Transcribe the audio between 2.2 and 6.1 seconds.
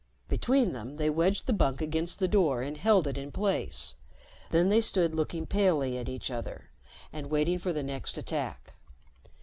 door and held it in place. Then they stood looking palely at